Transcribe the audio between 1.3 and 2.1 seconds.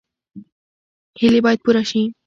باید پوره شي